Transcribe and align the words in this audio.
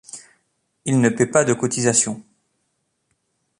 Ils 0.85 0.99
ne 0.99 1.09
paient 1.09 1.27
pas 1.27 1.43
de 1.45 1.53
cotisation. 1.53 2.23